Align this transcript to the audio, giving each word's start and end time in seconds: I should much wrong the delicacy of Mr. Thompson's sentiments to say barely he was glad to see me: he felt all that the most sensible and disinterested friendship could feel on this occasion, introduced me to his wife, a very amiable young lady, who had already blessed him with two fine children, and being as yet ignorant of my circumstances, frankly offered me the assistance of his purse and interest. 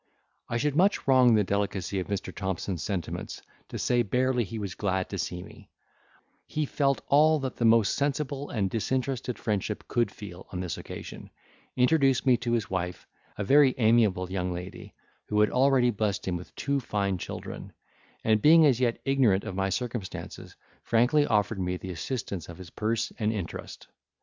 I 0.49 0.57
should 0.57 0.75
much 0.75 1.07
wrong 1.07 1.35
the 1.35 1.43
delicacy 1.43 1.99
of 1.99 2.07
Mr. 2.07 2.33
Thompson's 2.33 2.81
sentiments 2.81 3.43
to 3.69 3.77
say 3.77 4.01
barely 4.01 4.43
he 4.43 4.57
was 4.57 4.73
glad 4.73 5.09
to 5.09 5.19
see 5.19 5.43
me: 5.43 5.69
he 6.47 6.65
felt 6.65 7.03
all 7.07 7.37
that 7.41 7.57
the 7.57 7.65
most 7.65 7.93
sensible 7.93 8.49
and 8.49 8.67
disinterested 8.67 9.37
friendship 9.37 9.87
could 9.87 10.09
feel 10.09 10.47
on 10.51 10.59
this 10.59 10.75
occasion, 10.75 11.29
introduced 11.75 12.25
me 12.25 12.35
to 12.37 12.53
his 12.53 12.67
wife, 12.67 13.07
a 13.37 13.43
very 13.43 13.75
amiable 13.77 14.31
young 14.31 14.51
lady, 14.51 14.95
who 15.27 15.39
had 15.39 15.51
already 15.51 15.91
blessed 15.91 16.27
him 16.27 16.35
with 16.35 16.55
two 16.55 16.79
fine 16.79 17.19
children, 17.19 17.71
and 18.23 18.41
being 18.41 18.65
as 18.65 18.79
yet 18.79 18.99
ignorant 19.05 19.43
of 19.43 19.53
my 19.53 19.69
circumstances, 19.69 20.55
frankly 20.81 21.27
offered 21.27 21.59
me 21.59 21.77
the 21.77 21.91
assistance 21.91 22.49
of 22.49 22.57
his 22.57 22.71
purse 22.71 23.13
and 23.19 23.31
interest. 23.31 23.87